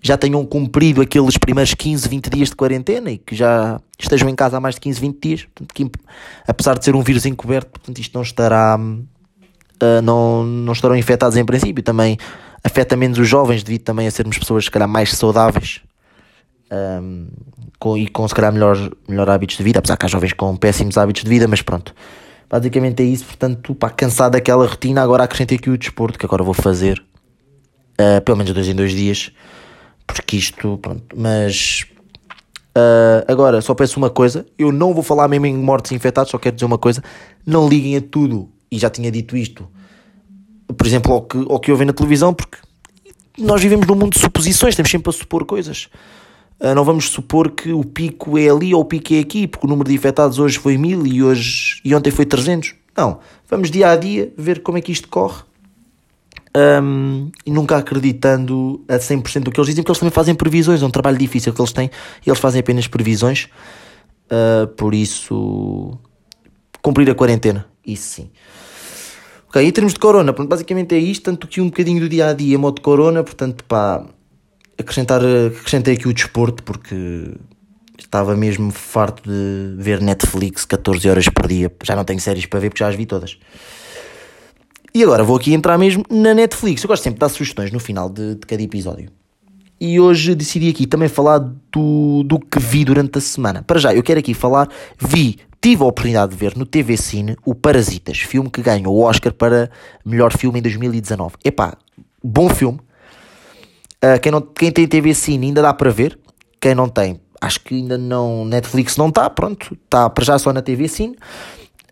já 0.00 0.17
tenham 0.17 0.46
cumprido 0.46 1.02
aqueles 1.02 1.37
primeiros 1.37 1.75
15, 1.75 2.08
20 2.08 2.31
dias 2.31 2.50
de 2.50 2.55
quarentena 2.55 3.11
e 3.11 3.19
que 3.19 3.34
já 3.34 3.81
estejam 3.99 4.28
em 4.28 4.37
casa 4.37 4.58
há 4.58 4.61
mais 4.61 4.76
de 4.76 4.81
15, 4.82 5.00
20 5.00 5.20
dias, 5.20 5.49
portanto, 5.52 5.75
que, 5.75 5.90
apesar 6.46 6.78
de 6.78 6.84
ser 6.84 6.94
um 6.94 7.02
vírus 7.02 7.26
encoberto, 7.26 7.69
portanto, 7.69 7.99
isto 7.99 8.14
não 8.14 8.23
estará, 8.23 8.78
uh, 8.78 10.02
não, 10.05 10.44
não 10.44 10.73
estarão 10.73 10.94
infectados 10.94 11.37
em 11.37 11.44
princípio, 11.44 11.82
também 11.82 12.16
afeta 12.62 12.96
menos 12.96 13.19
os 13.19 13.26
jovens 13.26 13.64
devido 13.64 13.82
também 13.82 14.06
a 14.06 14.11
sermos 14.12 14.38
pessoas, 14.38 14.66
se 14.66 14.70
calhar, 14.70 14.88
mais 14.88 15.11
saudáveis 15.14 15.81
um, 16.70 17.28
com, 17.78 17.96
e 17.96 18.06
com 18.08 18.26
se 18.26 18.34
calhar 18.34 18.52
melhor, 18.52 18.76
melhor 19.08 19.28
hábitos 19.31 19.56
de 19.56 19.62
vida, 19.62 19.78
apesar 19.78 19.96
que 19.96 20.06
há 20.06 20.08
jovens 20.08 20.32
com 20.32 20.56
péssimos 20.56 20.96
hábitos 20.96 21.25
de 21.25 21.28
vida, 21.28 21.49
mas 21.49 21.62
pronto. 21.62 21.94
Basicamente 22.49 23.02
é 23.02 23.06
isso, 23.06 23.25
portanto, 23.25 23.75
pá, 23.75 23.90
cansado 23.90 24.32
daquela 24.32 24.67
rotina, 24.67 25.02
agora 25.02 25.25
acrescentei 25.25 25.56
aqui 25.56 25.70
o 25.70 25.78
desporto, 25.78 26.19
que 26.19 26.26
agora 26.26 26.43
vou 26.43 26.55
fazer, 26.55 27.02
uh, 28.00 28.20
pelo 28.25 28.37
menos 28.37 28.52
dois 28.52 28.69
em 28.69 28.75
dois 28.75 28.93
dias, 28.93 29.31
porque 30.06 30.37
isto, 30.37 30.76
pronto, 30.78 31.17
mas 31.17 31.87
uh, 32.76 33.25
agora 33.28 33.61
só 33.61 33.73
peço 33.73 33.99
uma 33.99 34.11
coisa, 34.11 34.44
eu 34.58 34.73
não 34.73 34.93
vou 34.93 35.02
falar 35.02 35.28
mesmo 35.28 35.46
em 35.46 35.56
mortes 35.56 35.93
infectados, 35.93 36.31
só 36.31 36.38
quero 36.38 36.56
dizer 36.56 36.66
uma 36.66 36.78
coisa, 36.78 37.02
não 37.46 37.69
liguem 37.69 37.96
a 37.96 38.00
tudo, 38.00 38.50
e 38.70 38.78
já 38.78 38.90
tinha 38.90 39.12
dito 39.12 39.37
isto, 39.37 39.69
por 40.76 40.87
exemplo, 40.87 41.12
ao 41.12 41.23
que, 41.23 41.38
ao 41.38 41.61
que 41.61 41.70
ouvem 41.70 41.87
na 41.87 41.93
televisão, 41.93 42.34
porque 42.34 42.58
nós 43.38 43.62
vivemos 43.62 43.87
num 43.87 43.94
mundo 43.94 44.12
de 44.12 44.20
suposições, 44.20 44.75
temos 44.75 44.90
sempre 44.90 45.11
a 45.11 45.12
supor 45.12 45.44
coisas. 45.44 45.88
Ah, 46.60 46.74
não 46.74 46.84
vamos 46.84 47.08
supor 47.08 47.50
que 47.52 47.72
o 47.72 47.82
pico 47.82 48.36
é 48.36 48.50
ali 48.50 48.74
ou 48.74 48.82
o 48.82 48.84
pico 48.84 49.14
é 49.14 49.18
aqui, 49.18 49.46
porque 49.46 49.66
o 49.66 49.70
número 49.70 49.88
de 49.88 49.94
infectados 49.94 50.38
hoje 50.38 50.58
foi 50.58 50.76
1000 50.76 51.06
e, 51.06 51.22
hoje, 51.22 51.80
e 51.82 51.94
ontem 51.94 52.10
foi 52.10 52.26
300. 52.26 52.74
Não, 52.94 53.18
vamos 53.48 53.70
dia 53.70 53.90
a 53.90 53.96
dia 53.96 54.30
ver 54.36 54.62
como 54.62 54.76
é 54.76 54.82
que 54.82 54.92
isto 54.92 55.08
corre 55.08 55.42
um, 56.54 57.30
e 57.46 57.50
nunca 57.50 57.78
acreditando 57.78 58.84
a 58.88 58.96
100% 58.96 59.44
do 59.44 59.50
que 59.50 59.58
eles 59.58 59.68
dizem, 59.68 59.82
porque 59.82 59.92
eles 59.92 59.98
também 59.98 60.12
fazem 60.12 60.34
previsões, 60.34 60.82
é 60.82 60.86
um 60.86 60.90
trabalho 60.90 61.16
difícil 61.16 61.52
que 61.52 61.60
eles 61.60 61.72
têm 61.72 61.90
e 62.26 62.28
eles 62.28 62.38
fazem 62.38 62.60
apenas 62.60 62.86
previsões. 62.86 63.48
Uh, 64.26 64.66
por 64.76 64.94
isso, 64.94 65.98
cumprir 66.82 67.08
a 67.10 67.14
quarentena, 67.14 67.66
isso 67.86 68.16
sim. 68.16 68.30
Ok, 69.48 69.64
em 69.64 69.72
termos 69.72 69.94
de 69.94 69.98
corona, 69.98 70.32
basicamente 70.32 70.94
é 70.94 70.98
isto, 70.98 71.24
tanto 71.24 71.48
que 71.48 71.60
um 71.60 71.66
bocadinho 71.66 72.00
do 72.00 72.08
dia 72.08 72.28
a 72.28 72.32
dia, 72.32 72.58
modo 72.58 72.80
corona, 72.80 73.24
portanto, 73.24 73.64
pá 73.64 74.04
acrescentar, 74.80 75.20
acrescentei 75.22 75.94
aqui 75.94 76.08
o 76.08 76.12
desporto 76.12 76.62
porque 76.62 77.34
estava 77.98 78.36
mesmo 78.36 78.70
farto 78.70 79.22
de 79.28 79.74
ver 79.76 80.00
Netflix 80.00 80.64
14 80.64 81.08
horas 81.08 81.28
por 81.28 81.46
dia. 81.46 81.72
Já 81.84 81.94
não 81.94 82.04
tenho 82.04 82.20
séries 82.20 82.46
para 82.46 82.60
ver 82.60 82.70
porque 82.70 82.82
já 82.82 82.88
as 82.88 82.94
vi 82.94 83.06
todas. 83.06 83.38
E 84.92 85.02
agora 85.04 85.22
vou 85.22 85.36
aqui 85.36 85.54
entrar 85.54 85.78
mesmo 85.78 86.04
na 86.10 86.34
Netflix. 86.34 86.82
Eu 86.82 86.88
gosto 86.88 87.04
sempre 87.04 87.18
de 87.18 87.20
dar 87.20 87.28
sugestões 87.28 87.70
no 87.70 87.78
final 87.78 88.08
de, 88.08 88.34
de 88.34 88.46
cada 88.46 88.62
episódio. 88.62 89.10
E 89.80 89.98
hoje 89.98 90.34
decidi 90.34 90.68
aqui 90.68 90.86
também 90.86 91.08
falar 91.08 91.38
do, 91.38 92.22
do 92.24 92.38
que 92.38 92.58
vi 92.58 92.84
durante 92.84 93.16
a 93.16 93.20
semana. 93.20 93.62
Para 93.62 93.78
já, 93.78 93.94
eu 93.94 94.02
quero 94.02 94.20
aqui 94.20 94.34
falar, 94.34 94.68
vi, 94.98 95.38
tive 95.60 95.82
a 95.82 95.86
oportunidade 95.86 96.32
de 96.32 96.36
ver 96.36 96.54
no 96.56 96.66
TV 96.66 96.96
Cine 96.96 97.36
o 97.46 97.54
Parasitas, 97.54 98.18
filme 98.18 98.50
que 98.50 98.60
ganhou 98.60 98.94
o 98.94 99.02
Oscar 99.02 99.32
para 99.32 99.70
melhor 100.04 100.36
filme 100.36 100.58
em 100.58 100.62
2019. 100.62 101.36
Epá, 101.42 101.78
bom 102.22 102.50
filme, 102.50 102.78
Uh, 104.02 104.19
quem, 104.20 104.32
não, 104.32 104.41
quem 104.41 104.73
tem 104.73 104.87
TV 104.87 105.14
Cine 105.14 105.49
ainda 105.49 105.62
dá 105.62 105.75
para 105.75 105.91
ver. 105.91 106.19
Quem 106.61 106.75
não 106.75 106.88
tem, 106.88 107.20
acho 107.41 107.61
que 107.61 107.75
ainda 107.75 107.97
não. 107.99 108.44
Netflix 108.44 108.97
não 108.97 109.08
está, 109.08 109.29
pronto. 109.29 109.76
Está 109.85 110.08
para 110.08 110.25
já 110.25 110.38
só 110.38 110.52
na 110.52 110.62
TV 110.62 110.88
Cine. 110.88 111.16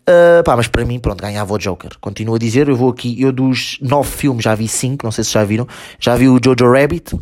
Uh, 0.09 0.43
pá, 0.43 0.57
mas 0.57 0.67
para 0.67 0.83
mim, 0.83 0.99
pronto, 0.99 1.21
ganhava 1.21 1.53
o 1.53 1.57
Joker. 1.59 1.91
Continuo 2.01 2.35
a 2.35 2.39
dizer, 2.39 2.67
eu 2.67 2.75
vou 2.75 2.89
aqui, 2.89 3.21
eu 3.21 3.31
dos 3.31 3.77
nove 3.79 4.09
filmes 4.09 4.43
já 4.43 4.55
vi 4.55 4.67
cinco, 4.67 5.05
não 5.05 5.11
sei 5.11 5.23
se 5.23 5.31
já 5.31 5.43
viram. 5.43 5.67
Já 5.99 6.15
vi 6.15 6.27
o 6.27 6.39
Jojo 6.43 6.71
Rabbit, 6.71 7.15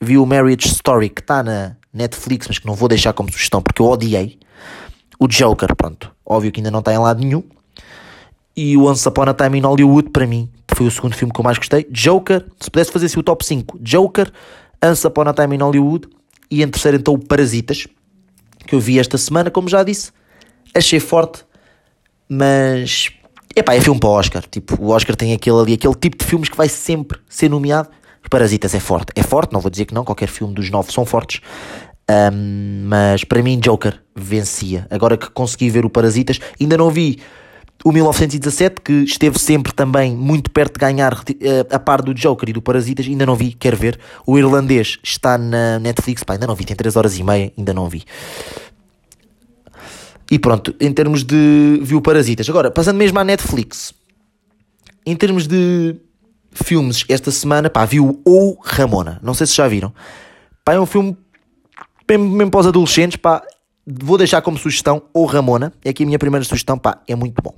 vi 0.00 0.18
o 0.18 0.26
Marriage 0.26 0.66
Story, 0.66 1.10
que 1.10 1.20
está 1.20 1.44
na 1.44 1.76
Netflix, 1.92 2.48
mas 2.48 2.58
que 2.58 2.66
não 2.66 2.74
vou 2.74 2.88
deixar 2.88 3.12
como 3.12 3.30
sugestão 3.30 3.62
porque 3.62 3.80
eu 3.80 3.86
odiei. 3.86 4.38
O 5.20 5.28
Joker, 5.28 5.76
pronto, 5.76 6.10
óbvio 6.26 6.50
que 6.50 6.58
ainda 6.58 6.72
não 6.72 6.80
está 6.80 6.92
em 6.92 6.98
lado 6.98 7.20
nenhum. 7.20 7.44
E 8.56 8.76
o 8.76 8.84
Once 8.84 9.08
Upon 9.08 9.28
a 9.28 9.34
Time 9.34 9.58
in 9.58 9.62
Hollywood, 9.62 10.10
para 10.10 10.26
mim, 10.26 10.50
foi 10.74 10.86
o 10.86 10.90
segundo 10.90 11.14
filme 11.14 11.32
que 11.32 11.40
eu 11.40 11.44
mais 11.44 11.58
gostei. 11.58 11.86
Joker, 11.90 12.44
se 12.60 12.70
pudesse 12.70 12.92
fazer 12.92 13.06
assim 13.06 13.20
o 13.20 13.22
top 13.22 13.44
5, 13.44 13.78
Joker, 13.80 14.30
Once 14.84 15.06
Upon 15.06 15.28
a 15.28 15.32
Time 15.32 15.56
in 15.56 15.60
Hollywood 15.60 16.08
e 16.50 16.62
em 16.62 16.68
terceiro 16.68 16.96
então 16.96 17.14
o 17.14 17.18
Parasitas, 17.18 17.86
que 18.66 18.74
eu 18.74 18.80
vi 18.80 18.98
esta 18.98 19.18
semana, 19.18 19.50
como 19.50 19.68
já 19.68 19.82
disse. 19.82 20.12
Achei 20.74 21.00
forte, 21.00 21.44
mas 22.28 23.10
epá, 23.54 23.74
é 23.74 23.80
filme 23.80 24.00
para 24.00 24.08
o 24.08 24.12
Oscar. 24.12 24.44
Tipo, 24.50 24.82
o 24.82 24.90
Oscar 24.90 25.16
tem 25.16 25.32
aquele 25.32 25.58
ali, 25.58 25.72
aquele 25.74 25.94
tipo 25.94 26.18
de 26.18 26.24
filmes 26.24 26.48
que 26.48 26.56
vai 26.56 26.68
sempre 26.68 27.18
ser 27.28 27.48
nomeado. 27.48 27.88
Parasitas 28.30 28.74
é 28.74 28.80
forte. 28.80 29.12
É 29.14 29.22
forte, 29.22 29.52
não 29.52 29.60
vou 29.60 29.70
dizer 29.70 29.84
que 29.84 29.94
não, 29.94 30.04
qualquer 30.04 30.28
filme 30.28 30.54
dos 30.54 30.70
nove 30.70 30.92
são 30.92 31.04
fortes. 31.04 31.40
Um, 32.10 32.84
mas 32.86 33.24
para 33.24 33.42
mim, 33.42 33.58
Joker 33.58 34.00
vencia. 34.14 34.86
Agora 34.90 35.16
que 35.16 35.30
consegui 35.30 35.70
ver 35.70 35.84
o 35.84 35.90
Parasitas, 35.90 36.40
ainda 36.60 36.76
não 36.76 36.90
vi 36.90 37.20
o 37.82 37.92
1917, 37.92 38.80
que 38.80 38.92
esteve 39.04 39.38
sempre 39.38 39.72
também 39.72 40.16
muito 40.16 40.50
perto 40.50 40.74
de 40.74 40.80
ganhar 40.80 41.22
eh, 41.40 41.66
a 41.70 41.78
par 41.78 42.00
do 42.00 42.14
Joker 42.14 42.48
e 42.48 42.52
do 42.52 42.62
Parasitas, 42.62 43.06
ainda 43.06 43.26
não 43.26 43.36
vi, 43.36 43.52
quero 43.52 43.76
ver. 43.76 43.98
O 44.26 44.38
irlandês 44.38 44.98
está 45.02 45.36
na 45.36 45.78
Netflix, 45.78 46.22
pá, 46.22 46.34
ainda 46.34 46.46
não 46.46 46.54
vi, 46.54 46.64
tem 46.64 46.74
3 46.74 46.96
horas 46.96 47.18
e 47.18 47.22
meia, 47.22 47.52
ainda 47.56 47.74
não 47.74 47.88
vi. 47.88 48.04
E 50.30 50.38
pronto, 50.38 50.74
em 50.80 50.92
termos 50.92 51.22
de. 51.22 51.78
Vi 51.82 51.94
o 51.94 52.00
Parasitas. 52.00 52.48
Agora, 52.48 52.70
passando 52.70 52.96
mesmo 52.96 53.18
à 53.18 53.24
Netflix, 53.24 53.92
em 55.04 55.14
termos 55.14 55.46
de 55.46 55.96
filmes, 56.52 57.04
esta 57.08 57.30
semana, 57.30 57.68
pá, 57.68 57.84
vi 57.84 58.00
o 58.00 58.58
Ramona. 58.64 59.20
Não 59.22 59.34
sei 59.34 59.46
se 59.46 59.54
já 59.54 59.68
viram. 59.68 59.92
Pá, 60.64 60.72
é 60.72 60.80
um 60.80 60.86
filme 60.86 61.16
mesmo 62.08 62.50
para 62.50 62.60
os 62.60 62.66
adolescentes, 62.66 63.16
pá, 63.16 63.42
vou 63.86 64.18
deixar 64.18 64.42
como 64.42 64.58
sugestão 64.58 65.02
o 65.12 65.24
Ramona. 65.24 65.72
É 65.84 65.90
aqui 65.90 66.02
a 66.02 66.06
minha 66.06 66.18
primeira 66.18 66.44
sugestão, 66.44 66.78
pá, 66.78 67.02
é 67.06 67.14
muito 67.14 67.42
bom. 67.42 67.54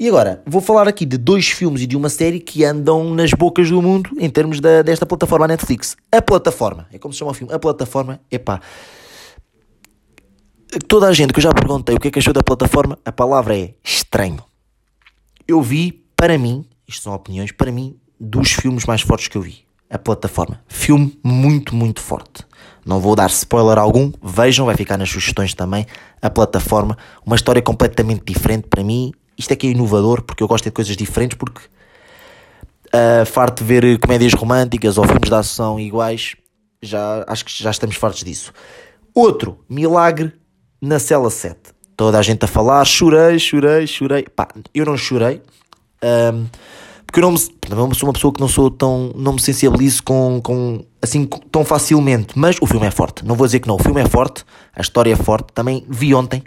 E 0.00 0.06
agora, 0.06 0.42
vou 0.46 0.60
falar 0.60 0.86
aqui 0.86 1.04
de 1.04 1.18
dois 1.18 1.48
filmes 1.48 1.82
e 1.82 1.86
de 1.86 1.96
uma 1.96 2.08
série 2.08 2.38
que 2.38 2.64
andam 2.64 3.12
nas 3.14 3.32
bocas 3.32 3.68
do 3.68 3.82
mundo 3.82 4.10
em 4.18 4.30
termos 4.30 4.60
da, 4.60 4.80
desta 4.80 5.04
plataforma 5.04 5.48
Netflix. 5.48 5.96
A 6.12 6.22
plataforma, 6.22 6.86
é 6.92 6.98
como 6.98 7.12
se 7.12 7.18
chama 7.18 7.32
o 7.32 7.34
filme, 7.34 7.52
a 7.52 7.58
plataforma, 7.58 8.20
epá, 8.30 8.60
toda 10.86 11.08
a 11.08 11.12
gente 11.12 11.32
que 11.32 11.38
eu 11.38 11.42
já 11.42 11.52
perguntei 11.52 11.96
o 11.96 12.00
que 12.00 12.08
é 12.08 12.10
que 12.10 12.18
achou 12.20 12.32
da 12.32 12.42
plataforma, 12.42 12.96
a 13.04 13.10
palavra 13.10 13.58
é 13.58 13.74
estranho. 13.82 14.42
Eu 15.46 15.60
vi, 15.62 16.04
para 16.14 16.38
mim, 16.38 16.64
isto 16.86 17.02
são 17.02 17.14
opiniões, 17.14 17.50
para 17.50 17.72
mim, 17.72 17.96
dos 18.20 18.52
filmes 18.52 18.84
mais 18.84 19.00
fortes 19.00 19.28
que 19.28 19.36
eu 19.36 19.42
vi. 19.42 19.64
A 19.90 19.98
plataforma. 19.98 20.62
Filme 20.68 21.18
muito, 21.24 21.74
muito 21.74 22.00
forte. 22.00 22.44
Não 22.88 23.00
vou 23.00 23.14
dar 23.14 23.28
spoiler 23.28 23.76
algum, 23.76 24.10
vejam, 24.22 24.64
vai 24.64 24.74
ficar 24.74 24.96
nas 24.96 25.10
sugestões 25.10 25.52
também. 25.52 25.86
A 26.22 26.30
plataforma, 26.30 26.96
uma 27.22 27.36
história 27.36 27.60
completamente 27.60 28.22
diferente 28.24 28.66
para 28.66 28.82
mim. 28.82 29.12
Isto 29.36 29.52
é 29.52 29.56
que 29.56 29.66
é 29.66 29.70
inovador, 29.72 30.22
porque 30.22 30.42
eu 30.42 30.48
gosto 30.48 30.64
de 30.64 30.70
coisas 30.70 30.96
diferentes, 30.96 31.36
porque 31.36 31.60
uh, 32.86 33.26
farto 33.26 33.62
de 33.62 33.68
ver 33.68 33.98
comédias 33.98 34.32
românticas 34.32 34.96
ou 34.96 35.04
filmes 35.04 35.28
de 35.28 35.34
ação 35.34 35.78
iguais, 35.78 36.34
já, 36.80 37.26
acho 37.28 37.44
que 37.44 37.62
já 37.62 37.70
estamos 37.70 37.94
fartos 37.94 38.24
disso. 38.24 38.54
Outro, 39.14 39.62
Milagre 39.68 40.32
na 40.80 40.98
Cela 40.98 41.28
7. 41.28 41.58
Toda 41.94 42.18
a 42.18 42.22
gente 42.22 42.42
a 42.46 42.48
falar, 42.48 42.82
chorei, 42.86 43.38
chorei, 43.38 43.86
chorei. 43.86 44.22
Pá, 44.34 44.48
eu 44.72 44.86
não 44.86 44.96
chorei. 44.96 45.42
Um, 46.02 46.46
porque 47.08 47.20
eu 47.20 47.22
não, 47.22 47.32
me, 47.32 47.94
sou 47.94 48.06
uma 48.06 48.12
pessoa 48.12 48.30
que 48.30 48.38
não 48.38 48.48
sou 48.48 48.70
tão. 48.70 49.10
não 49.16 49.32
me 49.32 49.40
sensibilizo 49.40 50.02
com, 50.02 50.42
com 50.42 50.84
assim 51.00 51.24
tão 51.50 51.64
facilmente. 51.64 52.38
Mas 52.38 52.56
o 52.60 52.66
filme 52.66 52.86
é 52.86 52.90
forte. 52.90 53.24
Não 53.24 53.34
vou 53.34 53.46
dizer 53.46 53.60
que 53.60 53.66
não. 53.66 53.76
O 53.76 53.82
filme 53.82 54.02
é 54.02 54.06
forte, 54.06 54.44
a 54.76 54.82
história 54.82 55.10
é 55.10 55.16
forte. 55.16 55.50
Também 55.54 55.86
vi 55.88 56.14
ontem. 56.14 56.42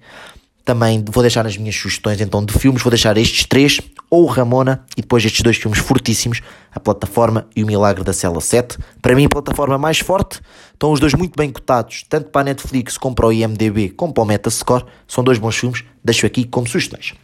Também 0.63 1.03
vou 1.09 1.23
deixar 1.23 1.43
nas 1.43 1.57
minhas 1.57 1.75
sugestões 1.75 2.21
então 2.21 2.45
de 2.45 2.53
filmes, 2.53 2.83
vou 2.83 2.91
deixar 2.91 3.17
estes 3.17 3.45
três, 3.47 3.81
ou 4.11 4.27
Ramona, 4.27 4.85
e 4.95 5.01
depois 5.01 5.25
estes 5.25 5.41
dois 5.41 5.57
filmes 5.57 5.79
fortíssimos, 5.79 6.41
A 6.71 6.79
Plataforma 6.79 7.47
e 7.55 7.63
O 7.63 7.67
Milagre 7.67 8.03
da 8.03 8.13
Cela 8.13 8.39
7. 8.39 8.77
Para 9.01 9.15
mim, 9.15 9.25
a 9.25 9.29
plataforma 9.29 9.79
mais 9.79 9.97
forte, 9.97 10.39
estão 10.71 10.91
os 10.91 10.99
dois 10.99 11.15
muito 11.15 11.35
bem 11.35 11.49
cotados, 11.49 12.05
tanto 12.07 12.29
para 12.29 12.41
a 12.41 12.43
Netflix 12.43 12.95
como 12.95 13.15
para 13.15 13.25
o 13.25 13.33
IMDB, 13.33 13.89
como 13.89 14.13
para 14.13 14.21
o 14.21 14.25
Metascore. 14.27 14.85
São 15.07 15.23
dois 15.23 15.39
bons 15.39 15.57
filmes, 15.57 15.83
deixo 16.03 16.27
aqui 16.27 16.45
como 16.45 16.67
sugestões. 16.67 17.15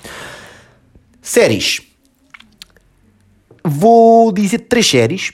Séries. 1.21 1.86
Vou 3.67 4.31
dizer 4.31 4.59
três 4.59 4.87
séries, 4.87 5.33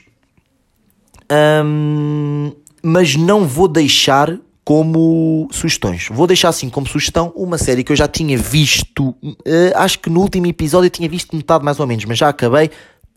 um, 1.65 2.51
mas 2.81 3.15
não 3.15 3.45
vou 3.45 3.67
deixar 3.67 4.39
como 4.65 5.47
sugestões. 5.51 6.07
Vou 6.09 6.25
deixar 6.25 6.49
assim 6.49 6.69
como 6.69 6.87
sugestão 6.87 7.31
uma 7.35 7.57
série 7.57 7.83
que 7.83 7.91
eu 7.91 7.95
já 7.95 8.07
tinha 8.07 8.37
visto, 8.37 9.09
uh, 9.09 9.37
acho 9.75 9.99
que 9.99 10.09
no 10.09 10.21
último 10.21 10.47
episódio 10.47 10.87
eu 10.87 10.91
tinha 10.91 11.07
visto 11.09 11.35
metade 11.35 11.63
mais 11.63 11.79
ou 11.79 11.87
menos, 11.87 12.05
mas 12.05 12.17
já 12.17 12.29
acabei. 12.29 12.71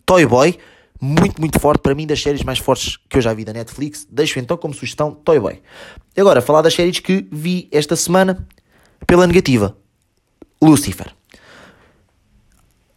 Toy 0.04 0.26
Boy, 0.26 0.58
muito, 1.00 1.40
muito 1.40 1.58
forte, 1.58 1.80
para 1.80 1.94
mim 1.94 2.06
das 2.06 2.20
séries 2.20 2.42
mais 2.42 2.58
fortes 2.58 2.98
que 3.08 3.16
eu 3.16 3.22
já 3.22 3.32
vi 3.32 3.44
da 3.44 3.52
Netflix. 3.52 4.06
Deixo 4.10 4.38
então 4.38 4.56
como 4.56 4.74
sugestão 4.74 5.12
Toy 5.12 5.40
Boy. 5.40 5.60
Agora, 6.16 6.42
falar 6.42 6.62
das 6.62 6.74
séries 6.74 7.00
que 7.00 7.26
vi 7.30 7.68
esta 7.72 7.96
semana 7.96 8.46
pela 9.06 9.26
negativa. 9.26 9.76
Lucifer. 10.60 11.15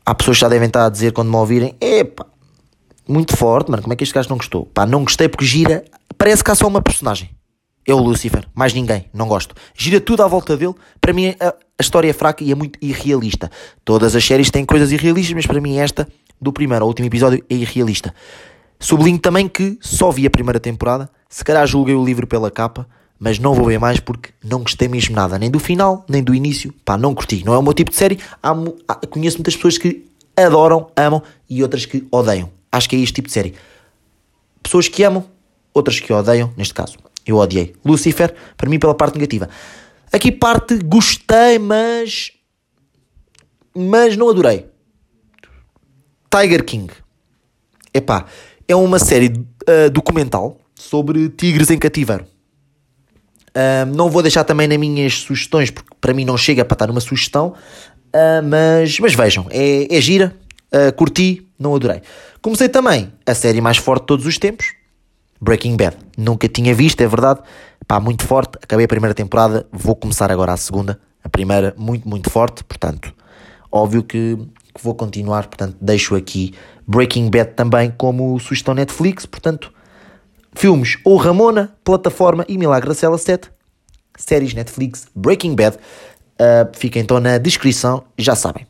Há 0.10 0.16
pessoas 0.16 0.38
que 0.38 0.42
já 0.42 0.50
devem 0.50 0.66
estar 0.66 0.88
a 0.88 0.90
dizer 0.90 1.14
quando 1.14 1.30
me 1.30 1.36
ouvirem: 1.36 1.76
Epá, 1.80 2.26
muito 3.08 3.38
forte, 3.38 3.70
mano. 3.70 3.84
Como 3.84 3.94
é 3.94 3.96
que 3.96 4.04
este 4.04 4.16
gajo 4.16 4.28
não 4.28 4.38
gostou? 4.38 4.66
Pá, 4.66 4.84
não 4.84 5.04
gostei 5.04 5.30
porque 5.30 5.46
gira. 5.46 5.86
Parece 6.18 6.44
que 6.44 6.50
há 6.50 6.56
só 6.56 6.68
uma 6.68 6.82
personagem. 6.82 7.30
É 7.86 7.94
o 7.94 8.00
Lucifer. 8.00 8.48
Mais 8.56 8.74
ninguém. 8.74 9.06
Não 9.14 9.28
gosto. 9.28 9.54
Gira 9.78 10.02
tudo 10.02 10.24
à 10.24 10.28
volta 10.28 10.58
dele. 10.58 10.74
Para 11.00 11.14
mim, 11.14 11.36
a, 11.40 11.50
a 11.50 11.54
história 11.80 12.10
é 12.10 12.14
fraca 12.14 12.44
e 12.44 12.52
é 12.52 12.56
muito 12.56 12.80
irrealista. 12.82 13.52
Todas 13.86 14.16
as 14.16 14.26
séries 14.26 14.50
têm 14.50 14.66
coisas 14.66 14.92
irrealistas, 14.92 15.36
mas 15.36 15.46
para 15.46 15.62
mim, 15.62 15.78
esta, 15.78 16.08
do 16.42 16.52
primeiro 16.52 16.86
ao 16.86 16.88
último 16.88 17.06
episódio, 17.08 17.46
é 17.48 17.54
irrealista. 17.54 18.12
Sublinho 18.80 19.20
também 19.20 19.48
que 19.48 19.78
só 19.80 20.10
vi 20.10 20.26
a 20.26 20.32
primeira 20.32 20.60
temporada. 20.60 21.08
Se 21.30 21.44
calhar 21.44 21.68
julguei 21.68 21.94
o 21.94 22.04
livro 22.04 22.26
pela 22.26 22.50
capa 22.50 22.88
mas 23.20 23.38
não 23.38 23.54
vou 23.54 23.66
ver 23.66 23.78
mais 23.78 24.00
porque 24.00 24.30
não 24.42 24.62
gostei 24.62 24.88
mesmo 24.88 25.14
nada, 25.14 25.38
nem 25.38 25.52
do 25.52 25.60
final, 25.60 26.06
nem 26.08 26.24
do 26.24 26.34
início. 26.34 26.74
Pá, 26.86 26.98
não 26.98 27.14
curti. 27.14 27.44
Não 27.44 27.54
é 27.54 27.58
o 27.58 27.62
meu 27.62 27.74
tipo 27.74 27.92
de 27.92 27.98
série. 27.98 28.18
Conheço 29.10 29.38
muitas 29.38 29.56
pessoas 29.58 29.78
que 29.78 30.06
adoram, 30.38 30.90
amam 30.96 31.22
e 31.50 31.62
outras 31.62 31.86
que 31.86 32.08
odeiam. 32.10 32.50
Acho 32.72 32.88
que 32.88 32.96
é 32.96 33.00
este 33.00 33.16
tipo 33.16 33.28
de 33.28 33.34
série. 33.34 33.56
Pessoas 34.64 34.88
que 34.88 35.04
amam, 35.04 35.26
outras 35.74 36.00
que 36.00 36.14
odeiam, 36.14 36.54
neste 36.56 36.74
caso. 36.74 36.98
Eu 37.26 37.36
odiei. 37.36 37.76
Lucifer, 37.84 38.34
para 38.56 38.70
mim, 38.70 38.80
pela 38.80 38.96
parte 38.96 39.16
negativa. 39.16 39.50
Aqui 40.12 40.32
parte 40.32 40.80
gostei, 40.80 41.60
mas. 41.60 42.32
Mas 43.76 44.16
não 44.16 44.30
adorei. 44.30 44.66
Tiger 46.32 46.64
King. 46.64 46.92
Epá, 47.94 48.26
é 48.68 48.76
uma 48.76 48.98
série 48.98 49.28
uh, 49.28 49.90
documental 49.92 50.58
sobre 50.74 51.28
tigres 51.30 51.70
em 51.70 51.78
cativeiro 51.78 52.26
não 53.94 54.10
vou 54.10 54.22
deixar 54.22 54.44
também 54.44 54.68
nas 54.68 54.78
minhas 54.78 55.14
sugestões, 55.16 55.70
porque 55.70 55.90
para 56.00 56.14
mim 56.14 56.26
não 56.26 56.38
chega 56.38 56.64
para 56.64 56.76
estar 56.76 56.88
numa 56.88 57.02
sugestão, 57.02 57.54
uh, 58.14 58.44
mas, 58.44 59.00
mas 59.00 59.14
vejam, 59.14 59.48
é, 59.50 59.96
é 59.96 60.02
gira, 60.02 60.36
uh, 60.74 60.94
curti, 60.94 61.48
não 61.58 61.76
adorei. 61.76 62.02
Comecei 62.42 62.70
também 62.70 63.12
a 63.26 63.34
série 63.34 63.62
mais 63.62 63.78
forte 63.78 64.02
de 64.02 64.08
todos 64.08 64.26
os 64.26 64.38
tempos, 64.38 64.74
Breaking 65.42 65.76
Bad. 65.76 65.98
Nunca 66.18 66.48
tinha 66.48 66.74
visto, 66.74 67.02
é 67.02 67.08
verdade, 67.08 67.42
pá, 67.88 68.00
muito 68.00 68.26
forte. 68.26 68.58
Acabei 68.62 68.86
a 68.86 68.88
primeira 68.88 69.14
temporada, 69.14 69.66
vou 69.72 69.96
começar 69.96 70.32
agora 70.32 70.54
a 70.54 70.58
segunda. 70.58 71.00
A 71.24 71.28
primeira, 71.28 71.74
muito, 71.78 72.08
muito 72.08 72.30
forte, 72.30 72.64
portanto, 72.64 73.14
óbvio 73.70 74.04
que, 74.04 74.38
que 74.74 74.82
vou 74.82 74.96
continuar. 74.96 75.48
Portanto, 75.48 75.76
deixo 75.82 76.16
aqui 76.16 76.54
Breaking 76.88 77.30
Bad 77.30 77.52
também 77.56 77.94
como 77.98 78.40
sugestão 78.40 78.74
Netflix, 78.74 79.26
portanto 79.26 79.74
Filmes 80.60 80.98
ou 81.06 81.16
Ramona, 81.16 81.74
Plataforma 81.86 82.44
e 82.46 82.58
Milagre 82.58 82.90
da 82.90 82.94
Cela 82.94 83.18
7. 83.18 83.50
Séries 84.18 84.54
Netflix, 84.54 85.08
Breaking 85.16 85.56
Bad. 85.56 85.78
Uh, 85.78 86.68
fica 86.74 87.00
então 87.00 87.18
na 87.18 87.38
descrição, 87.38 88.04
já 88.18 88.36
sabem. 88.36 88.68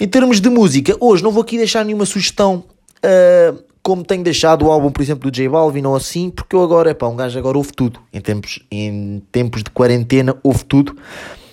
Em 0.00 0.08
termos 0.08 0.40
de 0.40 0.50
música, 0.50 0.96
hoje 0.98 1.22
não 1.22 1.30
vou 1.30 1.42
aqui 1.42 1.56
deixar 1.56 1.84
nenhuma 1.84 2.04
sugestão 2.04 2.64
uh, 3.04 3.62
como 3.80 4.02
tenho 4.02 4.24
deixado 4.24 4.66
o 4.66 4.70
álbum, 4.72 4.90
por 4.90 5.00
exemplo, 5.00 5.30
do 5.30 5.32
J 5.32 5.48
Balvin 5.48 5.86
ou 5.86 5.94
assim, 5.94 6.28
porque 6.28 6.56
eu 6.56 6.62
agora, 6.64 6.90
é 6.90 6.94
pá, 6.94 7.06
um 7.06 7.14
gajo 7.14 7.38
agora 7.38 7.56
ouve 7.56 7.70
tudo. 7.72 8.00
Em 8.12 8.20
tempos, 8.20 8.58
em 8.68 9.22
tempos 9.30 9.62
de 9.62 9.70
quarentena, 9.70 10.36
ouve 10.42 10.64
tudo. 10.64 10.96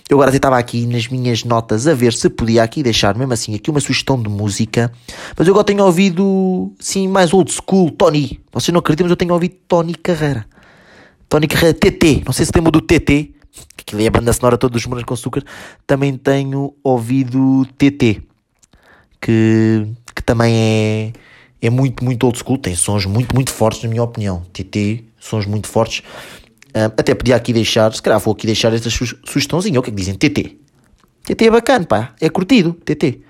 Eu 0.10 0.18
agora 0.22 0.34
estava 0.34 0.58
aqui 0.58 0.86
nas 0.86 1.10
minhas 1.10 1.44
notas 1.44 1.86
a 1.86 1.94
ver 1.94 2.14
se 2.14 2.30
podia 2.30 2.64
aqui 2.64 2.82
deixar, 2.82 3.14
mesmo 3.18 3.34
assim, 3.34 3.54
aqui 3.56 3.70
uma 3.70 3.82
sugestão 3.82 4.22
de 4.22 4.30
música. 4.30 4.90
Mas 5.38 5.46
eu 5.46 5.54
agora 5.54 5.66
tenho 5.66 5.84
ouvido, 5.84 6.72
sim, 6.80 7.10
mais 7.10 7.34
old 7.34 7.52
school, 7.52 7.92
Tony. 7.92 8.40
Vocês 8.54 8.72
não 8.72 8.80
acreditam, 8.80 9.06
mas 9.06 9.12
eu 9.12 9.18
tenho 9.18 9.34
ouvido 9.34 9.56
Tony 9.68 9.94
Carreira. 9.96 10.46
Tony 11.28 11.46
Carreira, 11.46 11.74
TT. 11.74 12.24
Não 12.26 12.32
sei 12.32 12.46
se 12.46 12.54
lembram 12.56 12.72
do 12.72 12.80
TT, 12.80 13.34
que 13.76 13.82
aquilo 13.82 14.02
é 14.02 14.08
a 14.08 14.12
banda 14.12 14.32
sonora 14.32 14.58
todos 14.58 14.82
os 14.82 14.88
Morangos 14.88 15.08
com 15.08 15.14
Açúcar. 15.14 15.44
Também 15.86 16.16
tenho 16.16 16.74
ouvido 16.82 17.66
TT, 17.78 18.22
que, 19.20 19.88
que 20.16 20.24
também 20.24 20.56
é, 20.56 21.14
é 21.62 21.70
muito, 21.70 22.06
muito 22.06 22.26
old 22.26 22.40
school. 22.40 22.58
Tem 22.58 22.76
sons 22.76 23.06
muito, 23.06 23.36
muito 23.36 23.52
fortes, 23.52 23.84
na 23.84 23.90
minha 23.90 24.04
opinião. 24.04 24.42
TT, 24.54 25.04
sons 25.20 25.46
muito 25.46 25.68
fortes. 25.68 26.02
Uh, 26.76 26.86
até 26.98 27.16
podia 27.16 27.36
aqui 27.36 27.54
deixar, 27.54 27.94
se 27.94 28.02
calhar 28.02 28.20
vou 28.20 28.34
aqui 28.34 28.46
deixar 28.46 28.74
esta 28.74 28.90
su 28.90 29.06
sugestãozinha. 29.26 29.80
O 29.80 29.84
que 29.84 29.90
é 29.90 29.92
que 29.92 29.98
dizem? 29.98 30.16
TT. 30.16 30.58
TT 31.24 31.46
é 31.46 31.52
bacana, 31.52 31.86
pá. 31.86 32.14
É 32.22 32.30
curtido. 32.30 32.74
TT. 32.74 33.22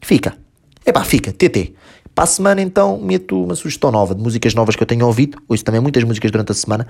Fica. 0.00 0.36
É 0.84 0.92
pá, 0.92 1.04
fica. 1.04 1.32
TT. 1.32 1.74
Para 2.14 2.24
a 2.24 2.26
semana, 2.26 2.62
então, 2.62 2.98
meto 2.98 3.44
uma 3.44 3.54
sugestão 3.54 3.90
nova 3.90 4.14
de 4.14 4.22
músicas 4.22 4.54
novas 4.54 4.74
que 4.74 4.82
eu 4.82 4.86
tenho 4.86 5.06
ouvido. 5.06 5.38
Ouço 5.48 5.64
também 5.64 5.80
muitas 5.80 6.02
músicas 6.04 6.30
durante 6.30 6.52
a 6.52 6.54
semana. 6.54 6.86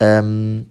Um, 0.00 0.64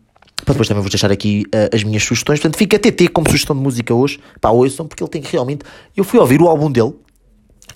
para 0.45 0.53
depois 0.53 0.67
também 0.67 0.81
vou 0.81 0.89
deixar 0.89 1.11
aqui 1.11 1.43
uh, 1.47 1.75
as 1.75 1.83
minhas 1.83 2.03
sugestões. 2.03 2.39
Portanto, 2.39 2.57
fica 2.57 2.79
TT 2.79 3.09
como 3.09 3.27
sugestão 3.29 3.55
de 3.55 3.61
música 3.61 3.93
hoje. 3.93 4.19
Pá, 4.39 4.49
ouçam, 4.49 4.87
porque 4.87 5.03
ele 5.03 5.09
tem 5.09 5.21
realmente. 5.21 5.63
Eu 5.95 6.03
fui 6.03 6.19
ouvir 6.19 6.41
o 6.41 6.47
álbum 6.47 6.71
dele. 6.71 6.93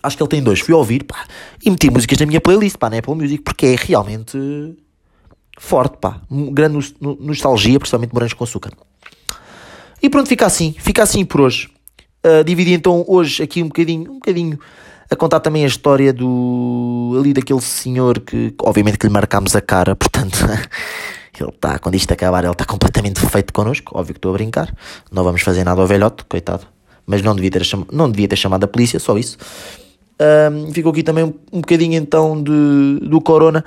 Acho 0.02 0.18
que 0.18 0.24
ele 0.24 0.30
tem 0.30 0.42
dois. 0.42 0.60
Fui 0.60 0.74
ouvir, 0.74 1.04
pá. 1.04 1.26
E 1.64 1.70
meti 1.70 1.90
músicas 1.90 2.18
na 2.20 2.26
minha 2.26 2.42
playlist, 2.42 2.78
pá, 2.78 2.90
na 2.90 2.98
Apple 2.98 3.16
Music, 3.16 3.44
porque 3.44 3.66
é 3.68 3.76
realmente 3.78 4.38
forte, 5.58 5.98
pá. 5.98 6.22
Grande 6.52 6.94
nostalgia, 7.02 7.80
principalmente 7.80 8.14
morangos 8.14 8.34
com 8.34 8.44
açúcar. 8.44 8.72
E 10.02 10.10
pronto, 10.10 10.28
fica 10.28 10.46
assim. 10.46 10.76
Fica 10.78 11.04
assim 11.04 11.24
por 11.24 11.42
hoje. 11.42 11.70
Uh, 12.26 12.44
dividi 12.44 12.74
então 12.74 13.04
hoje 13.08 13.44
aqui 13.44 13.62
um 13.62 13.68
bocadinho, 13.68 14.12
um 14.12 14.16
bocadinho 14.16 14.60
a 15.10 15.16
contar 15.16 15.40
também 15.42 15.64
a 15.64 15.68
história 15.68 16.14
do 16.14 17.18
ali 17.20 17.34
daquele 17.34 17.60
senhor 17.60 18.20
que 18.22 18.54
obviamente 18.62 18.98
que 18.98 19.06
lhe 19.06 19.12
marcámos 19.12 19.56
a 19.58 19.62
cara, 19.62 19.94
portanto 19.98 20.38
ele 21.38 21.50
está, 21.50 21.78
quando 21.80 21.96
isto 21.96 22.12
acabar, 22.12 22.44
ele 22.44 22.54
está 22.54 22.64
completamente 22.64 23.20
feito 23.20 23.52
connosco, 23.52 23.98
óbvio 23.98 24.14
que 24.14 24.20
estou 24.20 24.32
a 24.32 24.34
brincar, 24.36 24.74
não 25.12 25.24
vamos 25.24 25.42
fazer 25.42 25.66
nada 25.66 25.82
ao 25.82 25.88
velhote, 25.88 26.24
coitado, 26.26 26.66
mas 27.06 27.22
não 27.22 27.36
devia 27.36 27.52
ter, 27.52 27.66
cham... 27.66 27.86
não 27.92 28.10
devia 28.10 28.28
ter 28.28 28.38
chamado 28.38 28.64
a 28.64 28.68
polícia, 28.68 29.00
só 29.00 29.18
isso. 29.18 29.38
Um, 30.52 30.72
ficou 30.72 30.92
aqui 30.92 31.04
também 31.04 31.26
um, 31.26 31.34
um 31.52 31.60
bocadinho 31.60 31.96
então 31.96 32.42
de, 32.42 33.00
do 33.02 33.20
Corona 33.20 33.66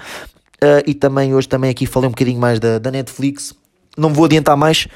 Uh, 0.57 0.83
e 0.87 0.95
também 0.95 1.35
hoje 1.35 1.49
também 1.49 1.71
aqui 1.71 1.87
falei 1.87 2.09
um 2.09 2.13
bocadinho 2.13 2.41
mais 2.41 2.59
da, 2.59 2.79
da 2.79 2.91
Netflix. 2.91 3.55
Não 3.97 4.13
vou 4.13 4.25
adiantar 4.25 4.57
mais. 4.57 4.87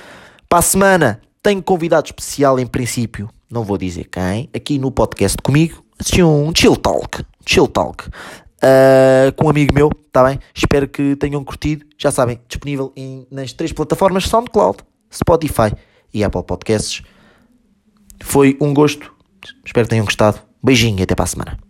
Para 0.49 0.59
a 0.59 0.63
semana 0.63 1.21
tenho 1.43 1.63
convidado 1.63 2.07
especial 2.07 2.59
em 2.59 2.67
princípio. 2.67 3.29
Não 3.51 3.65
vou 3.65 3.77
dizer 3.77 4.05
quem. 4.05 4.49
Aqui 4.55 4.79
no 4.79 4.91
podcast 4.91 5.37
comigo. 5.43 5.83
Assisti 5.99 6.23
um 6.23 6.53
chill 6.55 6.77
talk. 6.77 7.25
Chill 7.47 7.67
talk. 7.67 8.09
Uh, 8.09 9.33
com 9.37 9.47
um 9.47 9.51
amigo 9.51 9.75
meu, 9.75 9.91
está 10.07 10.23
bem? 10.25 10.39
Espero 10.55 10.87
que 10.87 11.17
tenham 11.17 11.43
curtido. 11.43 11.87
Já 11.97 12.11
sabem, 12.11 12.39
disponível 12.47 12.93
em, 12.95 13.27
nas 13.31 13.53
três 13.53 13.73
plataformas 13.73 14.25
SoundCloud, 14.25 14.79
Spotify 15.13 15.73
e 16.13 16.23
Apple 16.23 16.43
Podcasts. 16.43 17.03
Foi 18.23 18.57
um 18.61 18.75
gosto. 18.75 19.13
Espero 19.65 19.87
que 19.87 19.91
tenham 19.91 20.05
gostado. 20.05 20.41
Beijinho 20.63 21.01
e 21.01 21.03
até 21.03 21.15
para 21.15 21.25
a 21.25 21.29
semana. 21.29 21.70